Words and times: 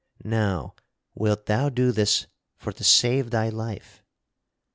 Now 0.25 0.73
wilt 1.13 1.45
thou 1.45 1.69
do 1.69 1.91
this 1.91 2.25
for 2.57 2.71
to 2.73 2.83
save 2.83 3.29
thy 3.29 3.49
life?" 3.49 4.01